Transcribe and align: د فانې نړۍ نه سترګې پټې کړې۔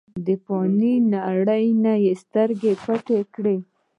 د 0.25 0.27
فانې 0.43 0.93
نړۍ 1.13 1.65
نه 1.83 1.93
سترګې 2.23 2.73
پټې 2.83 3.19
کړې۔ 3.33 3.57